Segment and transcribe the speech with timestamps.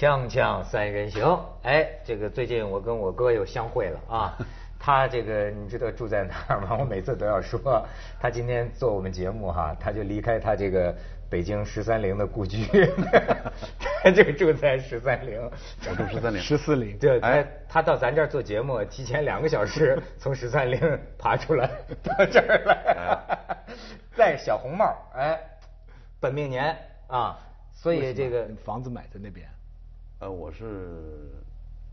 [0.00, 4.38] 锵锵三人行，哎，这个最近我跟我哥又相会了啊。
[4.80, 6.74] 他这个你知道住在哪儿吗？
[6.80, 7.86] 我每次都要说，
[8.18, 10.96] 他今天做我们节目哈，他就离开他这个
[11.28, 12.66] 北京十三陵的故居，
[14.02, 15.38] 他就住在十三陵。
[15.86, 16.40] 我住十三陵。
[16.40, 16.96] 十四陵。
[16.96, 21.66] 对，哎，他到咱这儿做节目，提前两个小时从十三陵爬出来
[22.02, 23.28] 到这儿来，
[24.16, 25.38] 戴小红帽，哎，
[26.18, 26.74] 本命年
[27.06, 27.38] 啊，
[27.74, 29.46] 所以这个房子买在那边。
[30.20, 31.00] 呃，我是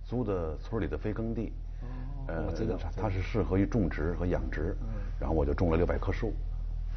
[0.04, 1.54] 租的村里的非耕地。
[2.28, 4.76] 呃，我知道它是适合于种植和养殖，
[5.18, 6.34] 然后我就种了六百棵树，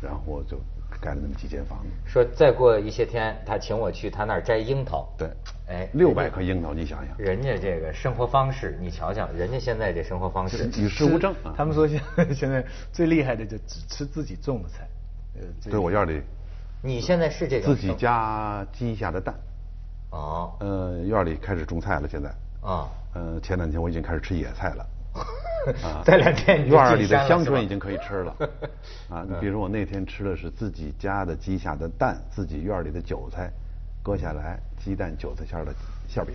[0.03, 0.59] 然后我就
[1.01, 1.87] 盖了那么几间房子。
[2.05, 5.09] 说再过一些天，他请我去他那儿摘樱桃。
[5.17, 5.31] 对，
[5.69, 11.33] 哎，六百棵樱桃，你想想，人家这个生活方式，你瞧瞧，人家现在这生活方式与世无争。
[11.57, 12.03] 他们说现
[12.35, 14.89] 现在最厉害的就只吃自己种的菜。
[15.63, 16.21] 对我院里，
[16.83, 19.33] 你现在是这个自己家鸡下的蛋。
[20.11, 20.53] 哦。
[20.61, 22.29] 呃，院里开始种菜了，现在。
[22.63, 22.89] 啊。
[23.15, 24.87] 呃，前两天我已经开始吃野菜了。
[25.83, 28.37] 啊，再两天 院里的香椿已经可以吃了。
[29.11, 33.51] 啊，你比如我那天吃的是自己家的鸡下的蛋，自己院里的韭菜，
[34.03, 35.73] 割下来鸡蛋韭菜馅的
[36.09, 36.35] 馅饼。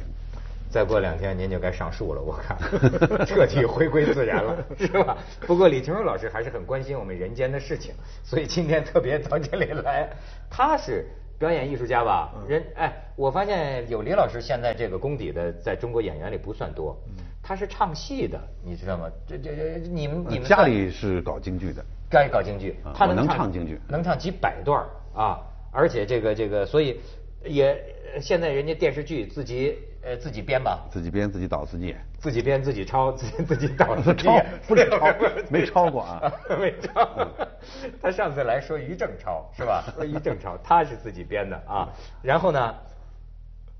[0.69, 2.57] 再过两天您就该上树了，我看
[3.25, 5.15] 彻底回归自然了，是吧？
[5.47, 10.09] 不过李成儒老师还是很关心我们人间的事情，所以今天特别到这里来。
[10.49, 12.33] 他是表演艺术家吧？
[12.47, 16.97] 人哎，我发现有李老师现在这个功底的，在中国演员里不算多。
[17.43, 19.07] 他是唱戏的，你知道吗？
[19.27, 24.83] 这这这，你们你们家里是搞京剧的，该搞京剧，他能唱京剧，能唱几百段
[25.13, 25.39] 啊！
[25.71, 26.99] 而且这个这个，所以
[27.43, 27.79] 也
[28.19, 35.13] 现在人家电视剧自己呃自己编吧，自己编自己导自己演，自己编自己抄自己自己导 自己演，不是抄
[35.49, 37.27] 没抄过啊， 没抄。
[37.99, 39.83] 他上次来说于正抄是吧？
[39.95, 41.89] 说于正抄，他是自己编的啊。
[42.21, 42.75] 然后呢，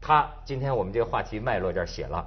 [0.02, 2.26] 他今天我们这个话题脉络这儿写了。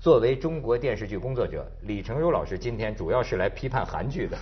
[0.00, 4.38] 作为中国电视剧工作者，李成儒老师今天主要是来批判韩剧的。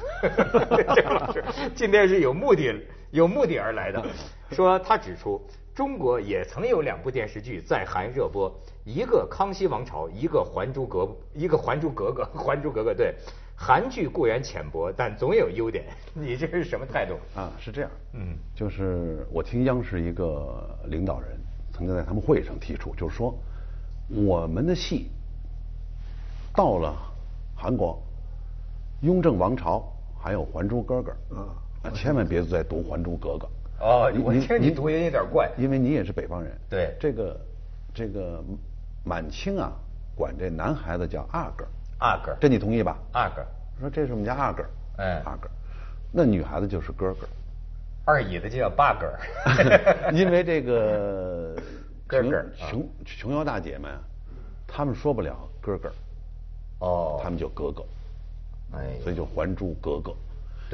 [1.04, 1.42] 老师
[1.74, 4.04] 今天是有目的、有目的而来的。
[4.50, 5.40] 说他指出，
[5.74, 8.48] 中国也曾有两部电视剧在韩热播，
[8.84, 12.22] 一个《康熙王朝》，一个《还珠格一个《还珠格格》。
[12.44, 13.12] 《还珠格格》对，
[13.56, 15.84] 韩剧固然浅薄，但总有优点。
[16.14, 17.14] 你这是什么态度？
[17.34, 17.90] 啊，是这样。
[18.12, 21.36] 嗯，就是我听央视一个领导人
[21.72, 23.36] 曾经在他们会上提出，就是说
[24.08, 25.10] 我们的戏。
[26.54, 26.94] 到了
[27.56, 28.00] 韩国，
[29.04, 29.78] 《雍正王朝》
[30.22, 33.46] 还有《还珠格格》，啊，千万别再读《还珠格格》。
[33.80, 36.52] 哦，我听你读音有点怪，因为你也是北方人。
[36.70, 37.40] 对，这个
[37.92, 38.42] 这个
[39.04, 39.72] 满清啊，
[40.16, 41.66] 管这男孩子叫阿哥。
[41.98, 42.96] 阿哥，这你同意吧？
[43.12, 43.44] 阿哥，
[43.80, 44.64] 说这是我们家阿哥。
[44.98, 45.48] 哎，阿哥，
[46.12, 47.26] 那女孩子就是哥哥。
[48.06, 49.12] 二姨的就叫八哥。
[50.12, 51.56] 因为这个
[52.06, 53.90] 哥哥琼琼瑶大姐们，
[54.66, 55.92] 他们说不了哥哥。
[56.80, 57.82] 哦，他们就哥哥，
[58.72, 60.12] 哎，所以就《还珠格格》，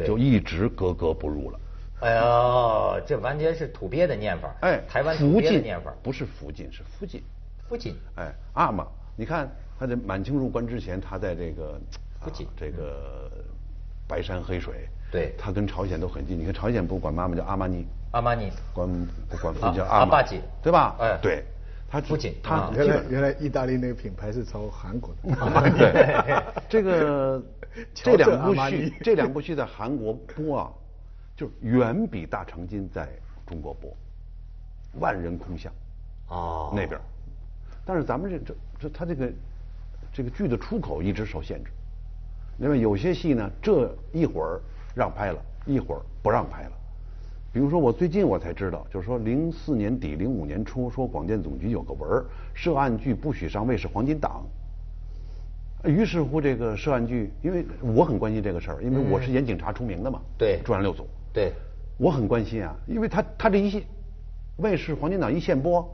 [0.06, 1.60] 就一直格格不入了。
[2.00, 4.54] 哎呀，这完全是土鳖的念法。
[4.60, 7.22] 哎，台湾土鳖的念法不是福晋，是福晋。
[7.68, 7.94] 福晋。
[8.16, 11.80] 哎，阿玛，你看他在满清入关之前，他在这个
[12.20, 13.30] 福晋这个
[14.08, 16.38] 白山黑水，对，他跟朝鲜都很近。
[16.38, 18.88] 你看朝鲜不管妈妈叫阿玛尼，阿玛尼，管
[19.28, 20.96] 不管父叫阿玛吉，对吧？
[20.98, 21.44] 哎，对。
[21.92, 25.34] 他不仅他原来原来意大利那个品牌是从韩国的。
[25.76, 27.42] 对，这个
[27.92, 30.70] 这两部戏这两部戏在韩国播啊，
[31.40, 33.08] 就远比《大长今》在
[33.46, 33.90] 中国播，
[35.00, 35.72] 万人空巷。
[36.28, 36.70] 哦。
[36.76, 37.00] 那边，
[37.82, 39.32] 但是咱们这这这他这个
[40.12, 41.70] 这个剧的出口一直受限制，
[42.58, 44.60] 因为有些戏呢，这一会儿
[44.94, 46.72] 让拍了，一会儿不让拍了。
[47.54, 54.44] 比如说，我最近我才知道，就是说，零四年底、零五年初，说广电总局有个文儿，涉案剧不许上卫视黄金档。
[55.84, 60.20] 于是乎，这个涉案剧，因为我很关心这个事儿，因为我是演警察出名的嘛。
[60.36, 60.60] 对。
[60.62, 61.08] 专案六组。
[61.32, 61.52] 对。
[61.98, 63.82] 我很关心啊，因为他他这一线，
[64.56, 65.86] 卫视黄金档一线播，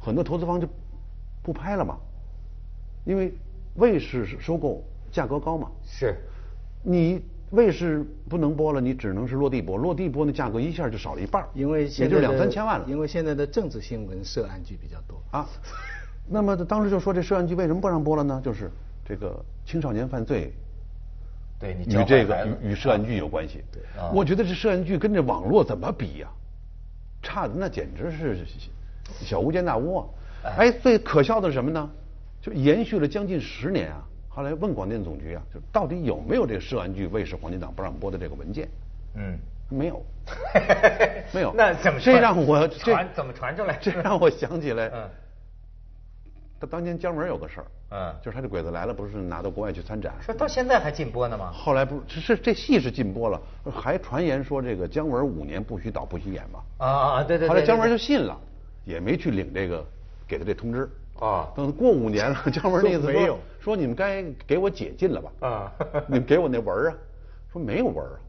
[0.00, 0.68] 很多投资方就
[1.42, 1.96] 不拍了嘛，
[3.04, 3.32] 因为
[3.76, 5.70] 卫视收购价格高嘛。
[5.84, 6.16] 是。
[6.82, 7.22] 你。
[7.50, 9.76] 卫视不能播了，你只能是落地播。
[9.76, 12.84] 落地播那价格一下就少了一半，因为也就两三千万了。
[12.88, 15.48] 因为现在的政治新闻涉案剧比较多啊。
[16.28, 18.42] 那么当时就说这涉案剧为什么不让播了呢？
[18.44, 18.68] 就是
[19.04, 20.52] 这个青少年犯罪，
[21.58, 23.64] 对你与这个与与涉案剧有关系。
[23.72, 23.82] 对，
[24.12, 26.28] 我觉得这涉案剧跟这网络怎么比呀？
[27.22, 28.38] 差的那简直是
[29.20, 29.98] 小巫见大巫。
[29.98, 30.06] 啊！
[30.58, 31.90] 哎，最可笑的是什么呢？
[32.40, 34.02] 就延续了将近十年啊。
[34.28, 38.68] 后来问广电总局啊，就到底有没有这个涉案剧卫视黄金档不让播的这个文件？
[39.14, 39.38] 嗯，
[39.70, 40.04] 没有，
[41.32, 41.52] 没有。
[41.56, 43.78] 那怎么这让我这怎么传出来？
[43.80, 44.90] 这让我想起来，
[46.60, 51.52] 他当年姜文有个事儿，嗯就是他这鬼子来了，不是拿到国外去参展，说到现在还禁播呢吗？
[51.52, 53.40] 后来不是这这戏是禁播了，
[53.72, 56.60] 还传言说这个姜文五年不许导不许演嘛。
[56.78, 57.22] 啊啊啊！
[57.24, 57.48] 对对对。
[57.48, 58.36] 后来姜文就信了，
[58.84, 59.84] 也没去领这个
[60.26, 60.88] 给他这通知。
[61.18, 65.48] 啊等过五年了， 姜文那意思说说你们该给我解禁了吧？
[65.48, 65.72] 啊
[66.08, 66.94] 你们给我那文儿啊？
[67.52, 68.20] 说没有文儿啊。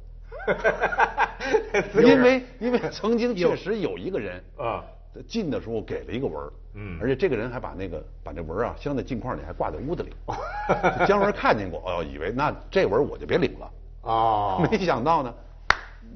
[1.94, 4.86] 对 因为因为曾经确实有一个人啊
[5.24, 10.14] 进的时候给了一个文儿，嗯而且这个人还把那个把那文儿啊镶在镜框里，还挂在屋子里。
[11.08, 13.72] 姜文看见过，哦，以为那这文我就别领了。
[14.04, 15.34] 哦， 没想到呢，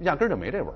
[0.02, 0.76] 压根儿就没这文儿，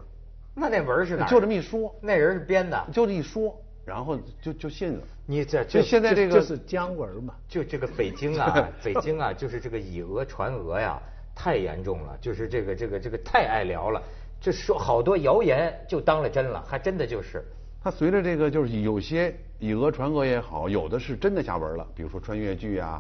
[0.54, 1.30] 那那文儿是哪儿？
[1.30, 2.88] 就这么一说，那人是编的。
[2.92, 3.56] 就这一说，
[3.86, 5.04] 然后就就信了。
[5.28, 7.34] 你这就现在这个就是姜文嘛。
[7.48, 11.00] 就这个北京啊， 北京啊，就是这个以讹传讹呀，
[11.36, 14.02] 太严重了，就是这个这个这个太爱聊了，
[14.42, 17.44] 这说好多谣言就当了真了，还真的就是。
[17.86, 23.00] 它随着这个就是有些以讹传讹也好，有的是真的下文了，比如说穿越剧啊、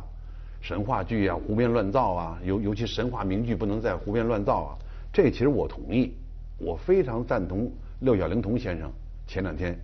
[0.61, 4.77] 神话剧啊、胡编乱造啊，尤尤其神话名句不能再胡编乱造啊。
[5.11, 6.13] 这其实我同意，
[6.59, 7.67] 我非常赞同
[8.01, 8.91] 六小龄童先生
[9.25, 9.75] 前两天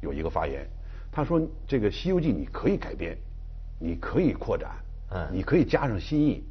[0.00, 0.66] 有一个发言，
[1.12, 1.38] 他说
[1.68, 3.14] 这个《西游记》你可以改编，
[3.78, 4.70] 你可以扩展，
[5.10, 6.42] 嗯你可以加上新意。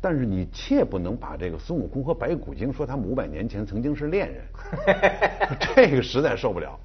[0.00, 4.44] 但是你切不能把这个孙悟空和白骨精说他们五百年前曾经是恋人，
[5.76, 6.80] 这个实在受不了。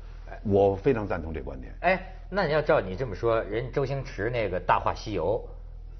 [0.45, 1.73] 我非常赞同这观点。
[1.81, 5.43] 哎，那你要照你这么说，人周星驰那个《大话西游》，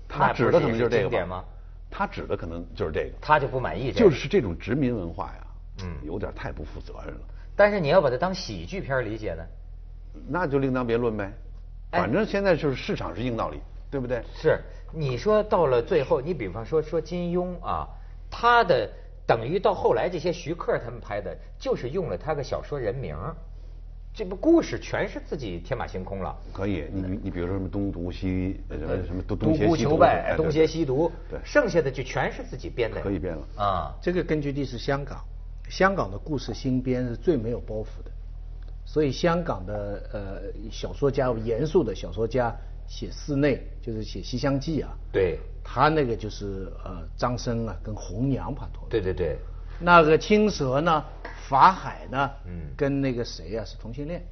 [0.07, 1.45] 他指的可能就是这个吧那不是也经典吗？
[1.89, 4.09] 他指的可能就是这个，他就不满意这个。
[4.09, 5.47] 就是这种殖民文化呀，
[5.83, 7.21] 嗯有点太不负责任了。
[7.55, 9.43] 但是你要把它当喜剧片理解呢？
[10.27, 11.31] 那就另当别论呗。
[11.91, 14.21] 哎反正现在就是市场是硬道理，对不对？
[14.33, 14.59] 是，
[14.91, 17.87] 你说到了最后，你比方说说金庸啊，
[18.29, 18.89] 他的
[19.25, 23.33] 等于到后来这些徐克他们拍的，就是用了他个小说人名儿，
[24.15, 26.33] 这个故事全是自己天马行空了。
[26.53, 33.01] 可以，你你你比如说什么东毒西呃什么什么东东邪西毒，求败，哎东邪西毒，对，剩下的就全是自己编的。
[33.01, 33.93] 可以编了啊。
[34.01, 35.19] 这个根据地是香港，
[35.69, 38.11] 香港的故事新编是最没有包袱的，
[38.85, 40.41] 所以香港的呃
[40.71, 42.55] 小说家，严肃的小说家
[42.87, 49.35] 写寺内，就是写《西厢记》啊，对，他那个就是呃张生啊跟红娘拍拖，对对对，
[49.77, 51.03] 那个青蛇呢，
[51.49, 52.73] 法海呢，嗯。
[52.75, 54.23] 跟那个谁啊是同性恋，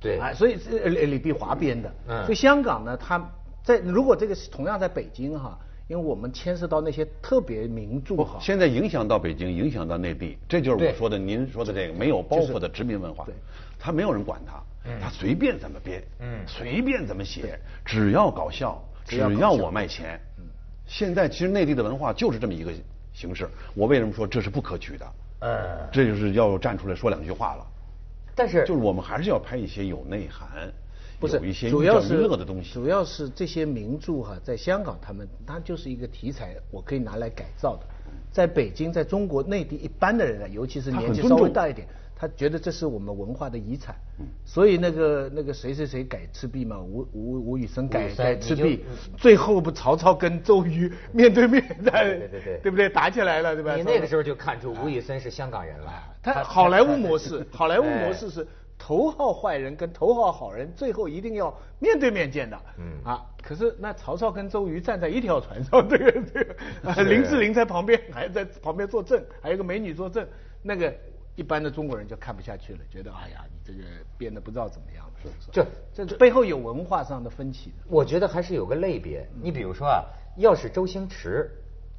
[0.00, 0.18] 对。
[0.18, 2.24] 哎，所以是呃李李碧华编的，嗯。
[2.24, 3.30] 所以香港呢，他
[3.62, 5.58] 在如果这个是同样在北京哈，
[5.88, 13.24] 因为我们牵涉到那些特别名著不哈，，现在影响到北京，影响到内地，这就是我说的，您说的这个没有包袱的殖民文化。
[13.24, 13.34] 对，
[13.78, 14.62] 他没有人管他，
[15.00, 16.40] 他随便怎么编，嗯。
[16.46, 20.20] 随便怎么写，只要搞笑，只只要我卖钱。
[20.86, 22.72] 现在其实内地的文化就是这么一个
[23.12, 25.06] 形式，我为什么说这是不可取的？
[25.40, 27.66] 嗯，这就是要站出来说两句话了。
[28.34, 30.72] 但是就是我们还是要拍一些有内涵，
[31.18, 32.72] 不是有一些主要是乐的东西。
[32.72, 37.86] 主要是这些名著哈，在香港他们它就是一个题材，我可以拿来改造的。
[38.30, 41.88] 在北京，在中国内地一般的人呢，尤其是年纪稍微大一点，
[42.18, 43.94] 他觉得这是我们文化的遗产。
[44.44, 48.84] 所以那个那个谁谁谁改赤壁嘛，吴吴吴宇森改改赤壁，
[49.16, 53.76] 最后不曹操跟周瑜面对面在对对对对不对打起来了对吧？
[53.76, 55.92] 你那个时候就看出吴宇森是香港人了。
[56.20, 58.44] 他好莱坞模式， 好莱坞模式是
[58.76, 62.60] 头号坏人跟头号好人最后一定要面对面见的。
[62.78, 70.26] 嗯啊，可是那曹操跟周瑜站在一条船上，这个这个，啊林志玲在旁边还在旁边作证，还有个美女作证，
[70.62, 70.92] 那个
[71.38, 75.12] 一般的中国人就看不下去了，觉得哎呀，你这个编的不知道怎么样了。
[75.22, 77.76] 是这这背后有文化上的分歧的。
[77.86, 79.24] 我觉得还是有个类别。
[79.40, 80.04] 你比如说啊，
[80.36, 81.48] 要是周星驰，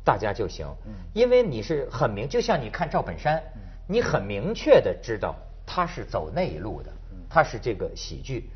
[0.04, 0.68] 大家就行，
[1.14, 3.42] 因为你是很明，就像你看赵本山，
[3.88, 5.34] 你很明确的知道
[5.66, 6.92] 他是走那一路的，
[7.30, 8.50] 他是这个喜剧。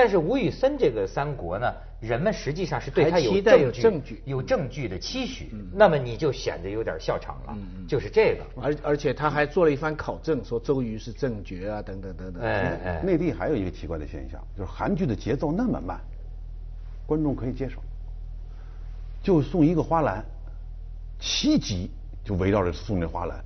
[0.00, 4.22] 但是吴宇森这个三国呢，人们实际上是对他有证证据。
[4.24, 8.44] 有证据的期许，那么你就显得有点笑场了，就是这个。
[8.62, 12.40] 而而且他还做了一番考证，说周瑜是正觉啊，等等等等。
[12.40, 15.98] 哎哎，内地还有一个奇怪的现象，就是韩剧的节奏那么慢，
[17.04, 17.82] 观众可以接受，
[19.20, 20.24] 就送一个花篮，
[21.18, 21.90] 七集
[22.28, 23.42] 就围绕着送这花篮，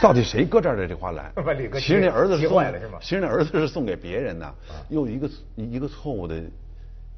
[0.00, 1.30] 到底谁搁这儿的这花篮？
[1.78, 4.54] 其实那儿子是送坏了是吗啊其实那儿子是送给别人的，
[4.88, 6.42] 又一个一个错误的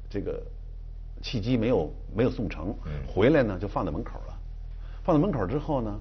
[0.09, 0.43] 这个
[1.21, 4.37] 契机没有没有送成，嗯回来呢就放在门口了，
[5.05, 5.97] 放在门口之后呢，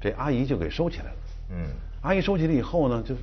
[0.00, 1.16] 这阿姨就给收起来了。
[1.50, 1.66] 嗯，
[2.02, 3.20] 阿姨收起来以后呢，就是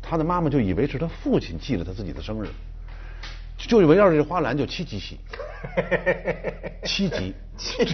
[0.00, 2.48] 他的妈妈就以为是他父亲记了他自己的生日，
[3.58, 5.20] 就围绕着这花篮就七集戏，
[6.84, 7.34] 七级，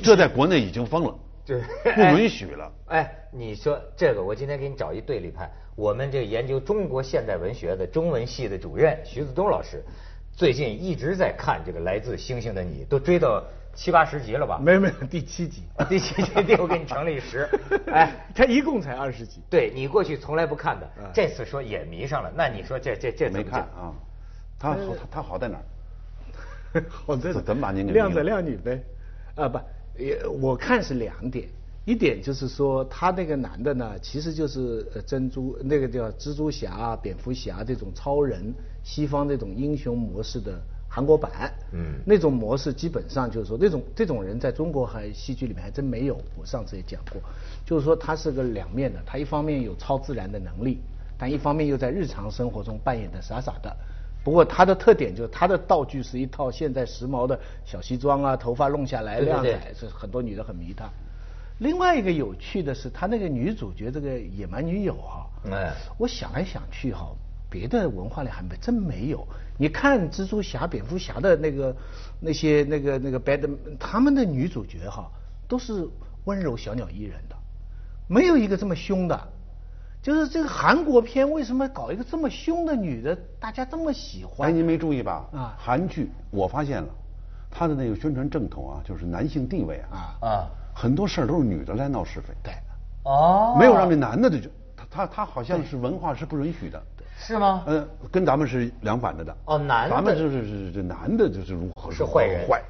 [0.04, 1.60] 这在国内已经疯了，对
[1.94, 2.72] 不允许了。
[2.86, 5.50] 哎，你说这个，我今天给你找一对立派。
[5.76, 9.82] 我们这个研究中国现代文学的中文系的主任徐子东老师，
[10.32, 13.42] 最近一直在看这个《来自星星的你》，都追到
[13.74, 14.58] 七八十集了吧？
[14.58, 15.64] 没有没有， 第七集。
[15.88, 17.48] 第七集我给你乘了一十。
[17.92, 19.42] 哎，他一共才二十集。
[19.50, 22.32] 对你过去从来不看的，这次说也迷上了。
[22.34, 23.92] 那你说这这这没看啊？
[24.58, 24.78] 他好
[25.10, 26.82] 他好在哪儿？
[26.88, 28.82] 好在怎么把您给靓仔靓女呗？
[29.34, 29.58] 啊不，
[29.98, 31.48] 也我看是两点。
[31.86, 40.58] 一点就是说，他那个男的呢，其实就是呃珍珠那个叫蜘蛛侠、蝙蝠侠这种超人，西方这种英雄模式的
[40.88, 41.52] 韩国版。
[41.72, 41.96] 嗯。
[42.06, 46.18] 那种模式基本上就是说，那种这种人在中国还戏剧里面还真没有。
[46.40, 47.20] 我上次也讲过，
[47.66, 50.80] 就是说他是个两面的，他一方面有超自然的能力，
[51.18, 53.76] 但一方面又在日常生活中扮演的傻傻的。
[54.25, 60.88] 不过他的特点就是他的道具是一套现在时髦的小西装啊，头发弄下来亮彩，是很多女的很迷他。
[61.59, 67.14] 另外一个有趣的是，他那个女主角这个野蛮女友哈，哎，我想来想去哈，
[67.50, 69.25] 别的文化里还没真没有。
[69.59, 71.76] 你看蜘蛛侠、蝙蝠侠的那个
[72.19, 75.09] 那些那个那个 bad，他们的女主角哈
[75.47, 75.87] 都是
[76.25, 77.37] 温柔小鸟依人的，
[78.09, 79.28] 没有一个这么凶的。
[80.04, 84.50] 就是这个韩国片为什么搞一个这么凶的女的，大家这么喜欢？
[84.50, 85.26] 哎，您没注意吧？
[85.32, 86.88] 啊，韩剧我发现了，
[87.50, 90.46] 他的那个宣传正统啊，就是男性地位啊啊。
[90.75, 92.52] 很多事儿都是女的来闹是非，对，
[93.04, 94.37] 哦，没有让这男的就
[94.76, 96.82] 他他他好像是文化是不允许的，
[97.16, 97.64] 是吗？
[97.66, 99.34] 嗯，跟咱们是两反着的。
[99.46, 102.46] 哦，男的，咱们就是是这男的就是如何是坏人。
[102.46, 102.62] 坏，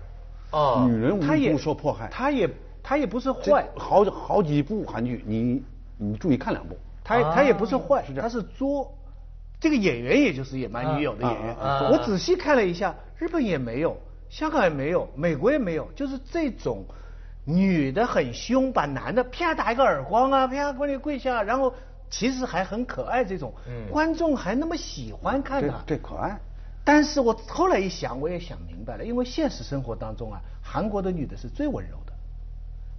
[0.53, 2.49] 哦，女人无辜受迫害，他也
[2.81, 5.65] 他也不是坏，好好几部韩剧，你
[5.97, 8.97] 你注意看两部，他他也不是坏，他是作，
[9.61, 11.57] 这个演员也就是野蛮女友的演员，
[11.93, 13.97] 我仔细看了一下，日本也没有，
[14.29, 16.85] 香港也没有，美国也没有，就是这种。
[17.47, 21.75] 女的很凶，把男的啪打一个耳光啊，啪给你跪下，然后
[22.09, 23.53] 其实还很可爱，这种
[23.91, 26.41] 观众还那么喜欢看他，对可爱。
[26.85, 32.14] 但是我后来一想，我也想明白了，因为现实生活当中啊，韩国的女的是最温柔的，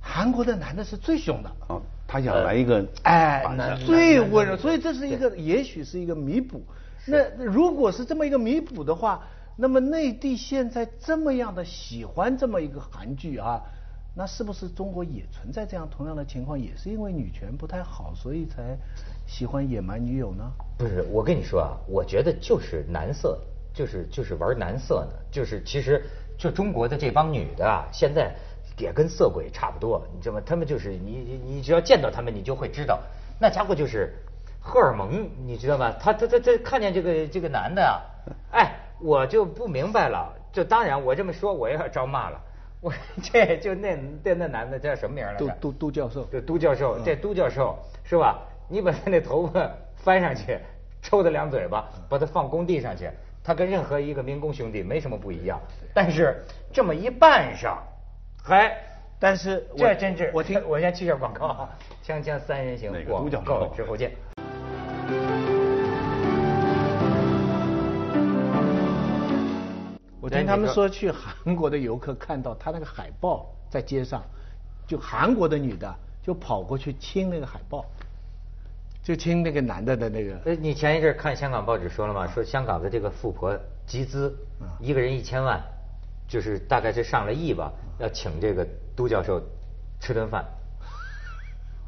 [0.08, 1.52] 韩国的男的是最凶的。
[1.68, 3.44] 哦，他想来一个哎，
[3.84, 6.64] 最温柔，所以这是一个，也许是一个弥补。
[7.08, 9.24] 那如果是这么一个弥补的话，
[9.56, 13.60] 那么内地现在这么样的喜欢这么一个韩剧啊。
[14.18, 16.58] 那是不是中国也存在这样同样的情况？
[16.58, 18.78] 也是因为女权不太好，所以才
[19.28, 20.50] 喜欢野蛮女友呢？
[20.78, 23.38] 不是，我跟你说啊，我觉得就是男色，
[23.74, 25.12] 就是就是玩男色呢。
[25.30, 26.02] 就是其实
[26.38, 28.34] 就中国的这帮女的啊，现在
[28.78, 30.42] 也跟色鬼差不多，你知道吗？
[30.46, 33.00] 他们就是你你只要见到他们，你就会知道，
[33.40, 34.14] 那家伙就是
[34.60, 35.94] 荷尔蒙，你知道吗？
[36.00, 38.02] 他他他他看见这个这个男的啊，
[38.52, 40.34] 哎，我就不明白了。
[40.52, 42.42] 就当然我这么说，我也要招骂了。
[42.82, 45.48] 我 这就那那那男的叫什么名来着？
[45.48, 46.24] 都都都教授。
[46.26, 48.40] 对，都教授，这都教授是吧？
[48.70, 50.58] 你把他那头发 翻上去，
[51.02, 53.10] 抽他两嘴巴，把他放工地上去，
[53.44, 55.60] 他跟任何一个民工兄弟没什么不一样。
[55.94, 57.84] 但是这么一扮上，
[58.48, 58.72] 还，
[59.18, 61.70] 但是这真是我听， 我先去下广告啊，
[62.06, 64.12] 锵锵三人行，广告之后见。
[70.22, 74.24] 我听他们说，去韩国的游客看到他那个海报在街上，
[74.86, 77.84] 就韩国的女的就跑过去亲那个海报，
[79.02, 80.38] 就亲那个男的的那个。
[80.46, 82.28] 呃，你前一阵看香港报纸说了吗？
[82.28, 84.38] 说香港的这个富婆集资，
[84.80, 85.60] 一个人一千万，
[86.28, 89.42] 就是大概是上了亿吧，要请这个都教授
[90.00, 90.46] 吃顿饭。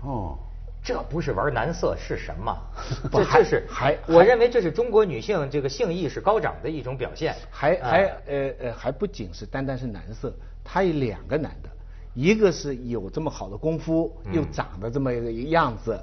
[0.04, 0.38] 哦。
[0.84, 2.58] 这不是玩男色是什么？
[3.12, 7.36] 这这是还我认为这是中国女性这个性意识高涨的一种表现。
[7.52, 11.70] 还还呃呃还不仅是单单是男色，他有两个男的，
[12.14, 16.00] 一个是有这么好的功夫，又长得这么一个样子，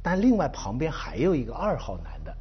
[0.00, 2.32] 但另外旁边还有一个二号男的，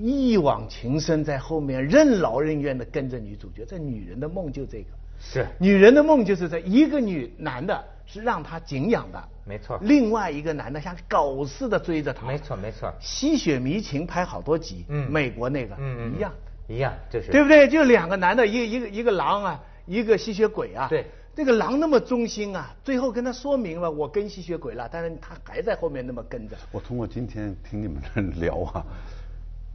[0.00, 3.64] 一往情深在后面任劳任怨的跟着女主角。
[3.66, 4.86] 这女人的梦就这个，
[5.20, 7.84] 是女人的梦就是这一个女男的。
[8.12, 9.78] 是让她敬仰的，没错。
[9.82, 12.92] 另外一个男的像狗似的追着她，没错没错。
[12.98, 16.32] 吸血迷情拍好多集，嗯，美国那个，嗯嗯，一样
[16.66, 17.68] 一样，就是对不对？
[17.68, 20.88] 就两个男的，一个一个一个狼啊，一个吸血鬼啊。
[20.88, 26.56] 对，这个狼那么忠心啊，最后跟他说明了我跟吸血鬼了，但是他还在后面那么跟着。
[26.72, 28.84] 我通过今天听你们这聊啊，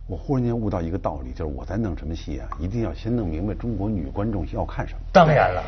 [0.07, 4.99] 我忽然间悟到一个道理，就是我在弄什么戏啊，一定要先弄明白中国女观众要看什么。
[5.11, 5.63] 当然了。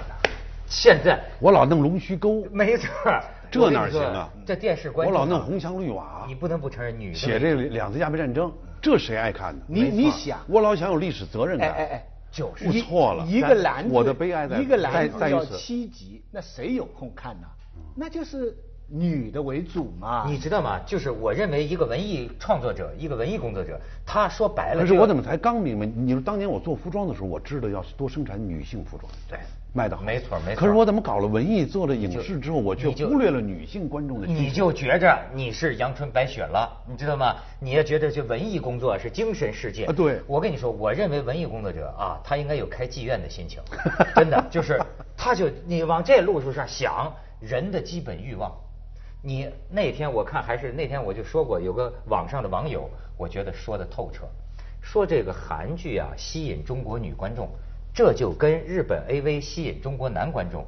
[0.67, 2.87] 现在 我老弄龙须沟，没错，
[3.49, 4.29] 这哪行啊？
[4.45, 8.51] 这电视观我老弄红墙绿瓦，你不能不承认女写这两次鸦片战争，
[8.81, 9.61] 这谁爱看呢？
[9.67, 11.71] 你你想，我老想有历史责任感。
[11.71, 13.25] 哎哎哎，就是不错了。
[13.25, 17.47] 一个男我的悲哀在一个篮子要七集，那谁有空看呢？
[17.95, 18.55] 那就是
[18.89, 20.25] 女的为主嘛。
[20.27, 20.79] 你知道吗？
[20.85, 24.81] 就是我认为一个文艺创作者，一个文艺工作者，他说白了。
[24.81, 25.85] 可是我怎么才刚明白？
[25.85, 29.11] 你说当年我做服装的时候，我知道要多生产女性服装。
[29.29, 29.37] 对。
[29.73, 30.59] 卖的好，没错没错。
[30.59, 34.25] 可是我怎么搞了文艺，做了影视之后，我却忽略了女性观众的。
[34.25, 37.35] 你就觉着你是阳春白雪了，你知道吗？
[37.59, 39.85] 你也觉得这文艺工作是精神世界。
[39.85, 40.19] 啊，对。
[40.25, 43.59] 我跟你说，我认为文艺工作者啊，他应该有开妓院的心情，
[44.15, 44.81] 真的就是，
[45.15, 48.51] 他就你往这路数上想，人的基本欲望。
[49.27, 54.25] 你那天我看还是那天我就说过，有个网上的网友，我觉得说的透彻，
[54.81, 57.49] 说这个韩剧啊吸引中国女观众。
[57.93, 60.63] 这就跟日本 AV 吸引中国男观众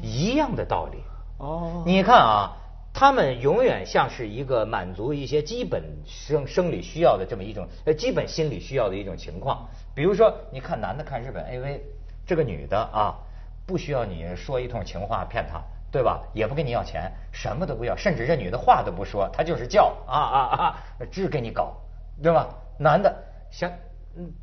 [0.00, 1.02] 一样的道理。
[1.36, 2.56] 哦，你看啊，
[2.94, 9.68] 他们永远像是一个满足一些基本生生理需要的这么一种呃基本心理需要的一种情况。
[9.94, 11.80] 比如说，你看男的看日本 AV，
[12.26, 13.18] 这个女的啊，
[13.66, 15.60] 不需要你说一通情话骗他，
[15.90, 16.22] 对吧？
[16.32, 20.76] 也不跟你要钱，什么都不要，甚至这女的话都不说，她就是叫啊啊啊，
[21.10, 21.76] 只给你搞，
[22.22, 22.48] 对吧？
[22.78, 23.14] 男的
[23.50, 23.70] 想。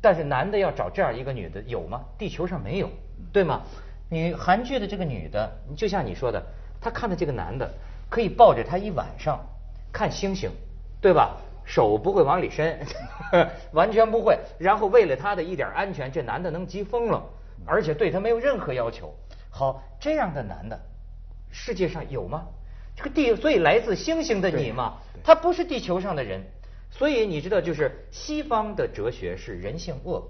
[0.00, 2.00] 但是男的要找这样一个女的有吗？
[2.16, 2.88] 地球上没有，
[3.32, 3.60] 对吗？
[4.08, 6.42] 你韩剧的这个女的，就像你说的，
[6.80, 7.70] 她看的这个男的
[8.08, 9.38] 可以抱着她一晚上
[9.92, 10.50] 看星星，
[11.00, 11.36] 对吧？
[11.64, 12.78] 手不会往里伸，
[13.72, 14.38] 完全不会。
[14.56, 17.20] 然后为了他的一点安全，这男的能急疯了，
[17.66, 19.12] 而且对他没有任何要求。
[19.50, 20.80] 好，这样的男的
[21.50, 22.46] 世界上有吗？
[22.96, 26.42] 这个地，所以来自星星的你嘛，他不是地球上的人。
[26.90, 30.22] 所以你知道，就是西方的哲学是人性恶，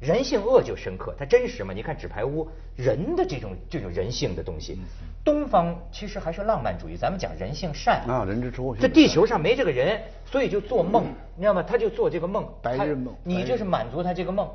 [0.00, 1.74] 人性恶就深刻，它真实嘛？
[1.74, 4.78] 你看《纸牌屋》，人的这种这种人性的东西，
[5.24, 8.74] 东方其实还是浪漫主义，咱们讲人性善啊，人之初。
[8.76, 11.04] 这地球上没这个人，所以就做梦，
[11.36, 11.62] 你知道吗？
[11.62, 14.48] 他就做这个梦，白日梦，你就是满足他这个梦，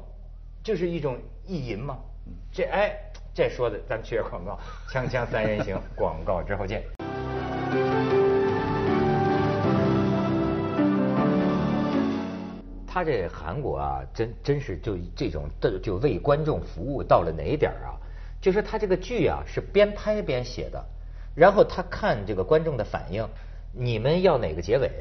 [0.63, 1.99] 就是一种意淫嘛。
[2.51, 3.08] 这哎，
[3.39, 4.59] 这说的，咱们去下广告，
[4.91, 6.83] 锵锵三人行，广告之后见。
[12.85, 17.95] 他这韩国啊，真真是就这种的就为观众服务到了哪一点啊？
[18.41, 20.85] 就是他这个剧啊是边拍边写的，
[21.33, 23.25] 然后他看这个观众的反应，
[23.71, 24.91] 你们要哪个结尾，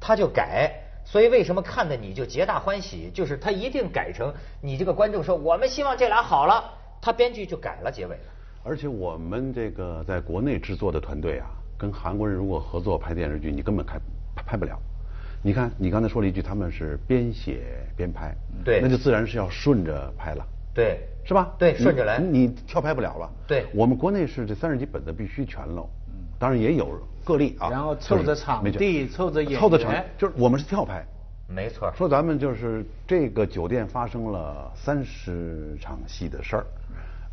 [0.00, 0.72] 他就改。
[1.04, 3.12] 所以为什么看的你就皆大欢喜？
[3.14, 6.64] 就是他一定改成你这个观众说我们希望这俩好了，
[7.06, 8.22] 他编剧就改了结尾了。
[8.64, 11.46] 而且我们这个在国内制作的团队啊，
[11.78, 13.96] 跟韩国人如果合作拍电视剧，你根本拍
[14.34, 14.76] 拍不了。
[15.40, 17.60] 你看，你刚才说了一句，他们是边写
[17.96, 21.54] 边拍，对，那就自然是要顺着拍了，对，是吧？
[21.56, 23.30] 对，顺着来，你跳拍不了了。
[23.46, 25.88] 对，我们国内是这三十集本子必须全喽，
[26.40, 27.70] 当然也有个例啊。
[27.70, 31.06] 然后凑着场地，凑着演员，凑着场，就是我们是跳拍，
[31.48, 31.92] 没错。
[31.96, 36.66] 说咱们就是这个酒店发生了三十场戏的事儿，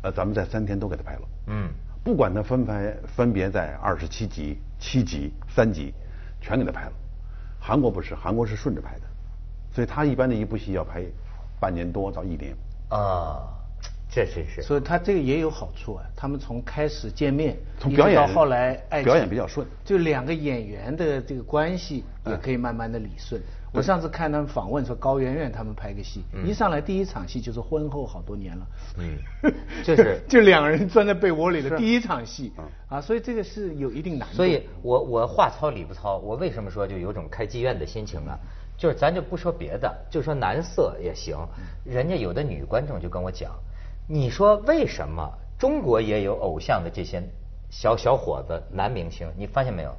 [0.02, 1.68] 呃，咱们在三天都给他拍了，嗯，
[2.04, 5.92] 不管他分拍分别在二十七集、七集、三集，
[6.40, 6.92] 全给他拍了。
[7.58, 9.02] 韩国不是，韩国是顺着拍的，
[9.72, 11.02] 所以他一般的一部戏要拍
[11.58, 12.54] 半年多到一年。
[12.90, 13.42] 啊，
[14.08, 14.62] 这真是。
[14.62, 23.40] 所以他这个也有好处啊，他们从开始见面，从表演到后来爱表演比较顺，就两个演员的这个关系也可以慢慢的理顺。
[23.74, 28.66] 我上次看他们访问说高圆圆他们拍个戏，一上来第一场戏就是婚后好多年了，
[28.98, 29.18] 嗯，
[29.82, 32.52] 就是就两个人钻在被窝里的第一场戏，
[32.88, 34.36] 啊，所以这个是有一定难度。
[34.36, 38.38] 所以我我话糙理不糙，我为什么说就有种开妓院的心情呢？
[38.76, 41.36] 就是咱就不说别的，就说男色也行，
[41.84, 43.50] 人家有的女观众就跟我讲，
[44.08, 47.22] 你说为什么中国也有偶像的这些
[47.70, 49.92] 小小伙子男明星，你发现没有？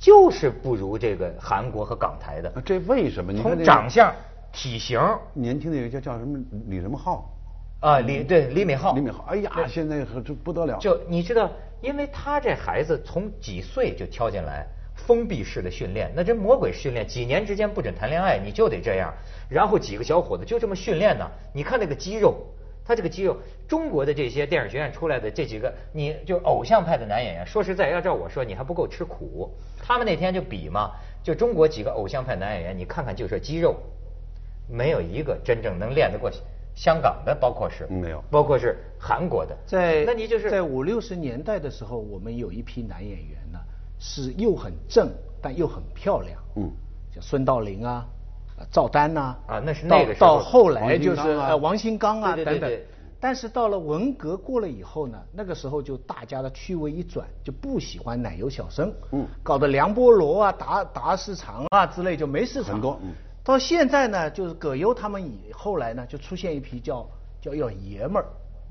[0.00, 3.34] 就是不如这个韩国和港台的，这为什么？
[3.34, 4.10] 从长相、
[4.50, 4.98] 体型，
[5.34, 7.30] 年轻的有个叫叫什么李什么浩，
[7.80, 10.78] 啊李对李敏镐，李敏镐，哎呀，现在这不得了。
[10.78, 11.50] 就你知道，
[11.82, 19.12] 因为他这孩子从几岁就挑进来，封闭式的训练，那这魔鬼训练，几年之间不准谈恋爱，你就得这样，
[19.50, 22.46] 然后几个小伙子就这么训练呢，你看那个肌肉。
[22.84, 23.36] 他这个肌肉，
[23.68, 29.50] 中国的这些电影学院出来的这几个，你就偶像派的男演员，说实在，要照我说，你还不够吃苦。
[29.82, 30.90] 他们那天就比嘛，
[31.22, 33.76] 就中国几个偶像派男演员，你看看就是肌肉，
[34.68, 36.30] 没有一个真正能练得过
[36.74, 39.56] 香港的，包括是没有，包括是韩国的。
[39.66, 43.58] 在那你就是在五六十年代的时候，我们有一批男演员呢，
[43.98, 46.40] 是又很正，但又很漂亮。
[46.56, 46.70] 嗯，
[47.12, 48.06] 像孙道临啊。
[48.70, 52.80] 赵丹呐，啊，那是那个到后来就是呃王新刚啊等等，
[53.18, 62.74] 但是到了文革过了以后呢，那个时候就大家的趣味一转，就不喜欢奶油小生，嗯，搞得梁波罗啊、达达市场啊之类就没市场。
[62.74, 63.12] 很多，嗯。
[63.42, 67.06] 到现在呢，就是葛优他们以后来呢，就出现一批叫
[67.40, 68.26] 叫要爷们儿，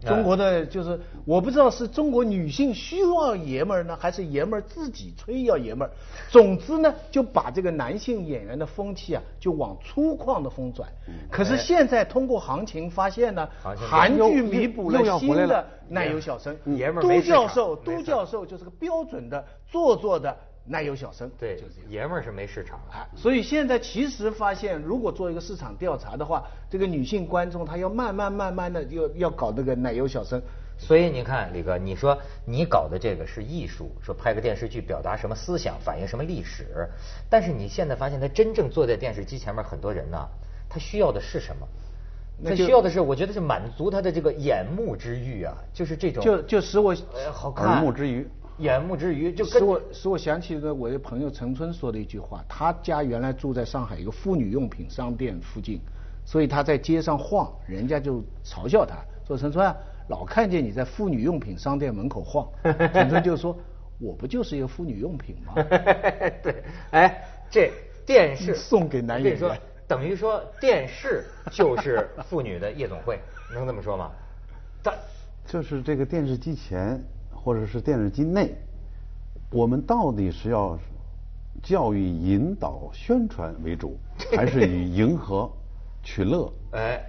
[0.06, 5.92] 中国的就是我不知道是中国女性需要爷们儿呢，还是爷们儿自己吹要爷们儿。
[6.30, 10.88] 总之呢，就把这个男性演员的风气啊，就往粗犷的风转。
[11.30, 16.56] 可是现在通过行情发现呢，韩剧弥补了新的奶油小生。
[16.66, 20.36] 爷们儿都教授，都教授就是个标准的做作的。
[20.70, 23.02] 奶油小生，对，就是爷们儿是没市场啊。
[23.16, 30.40] 所以现在其实发现，如果做一个市场调查的话，这个女性观众她要慢慢慢慢的要要搞那个奶油小生。
[30.78, 36.88] 所以你看，李哥，你说你搞的这个是艺术，说拍个电视剧表达什么思想，反映什么历史，
[37.30, 40.18] 但是你现在发现，他真正坐在电视机前面很多人呢，
[40.70, 41.68] 他需要的是什么？
[42.46, 46.96] 他需要的是，我觉得是满足他的这个眼目之欲啊，就是这种，就就使我
[47.34, 48.26] 好看，耳目之欲。
[48.60, 52.44] 眼目之余，就使我使我想起个我的朋友陈春说的一句话。
[52.48, 55.80] 他家原来住在上海一个妇女用品商店附近，
[56.26, 59.76] 所以他在街上晃，人家就嘲笑他，说陈春啊，
[60.10, 62.48] 老看见你在妇女用品商店门口晃。
[62.94, 63.58] 陈春就说，
[63.98, 65.54] 我不就是一个妇女用品吗？
[66.44, 67.72] 对，哎，这
[68.06, 73.20] 电视送给男演员，等于说电视就是妇女的夜总会，
[73.54, 74.12] 能这么说吗？
[74.84, 74.94] 他
[75.46, 77.02] 就是这个电视机前。
[77.44, 78.56] 或者是电视机内，
[79.52, 80.78] 我们到底是要
[81.64, 83.98] 教育、引导、宣传为主，
[84.36, 85.50] 还是以迎合、
[86.04, 87.02] 取乐、 哎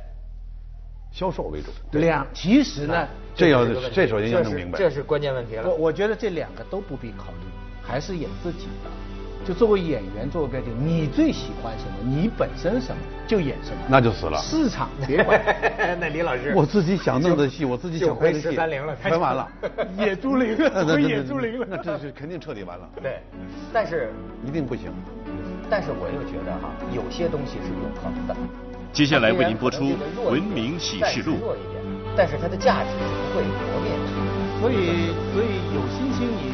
[1.12, 1.70] 销售为主？
[1.98, 5.68] 两其实呢，这要这首先要弄明白，这是关键问题了。
[5.68, 7.46] 我我觉得这两个都不必考虑，
[7.82, 9.10] 还是演自己的。
[9.44, 11.92] 就作为演员，作为标准，你最喜欢什么？
[12.05, 14.38] 你本身什么就演什么，那就死了。
[14.38, 15.40] 市场别管。
[15.98, 18.55] 那李老师，我自己想弄的戏，我自己想拍的戏，
[19.03, 19.48] 全完了。
[19.96, 22.88] 野猪林了， 野猪林了，那这是肯定彻底完了。
[23.03, 23.20] 对，
[23.72, 24.12] 但是
[24.46, 24.92] 一定不行。
[25.70, 28.37] 但是我又觉得哈，有些东西是永恒的。
[28.92, 29.85] 接下来为您播出
[30.22, 31.37] 《文明启示录》。
[31.40, 31.83] 弱一点，
[32.16, 32.96] 但是它的价值是
[33.33, 34.61] 不会磨灭的。
[34.61, 36.49] 所以，所以有信心你。